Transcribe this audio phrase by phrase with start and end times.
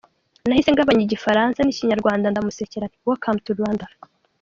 [0.47, 3.85] Nahise ngabanya Igifaransa n’Ikinyarwanda ndamusekera nti “Welcome to Rwanda.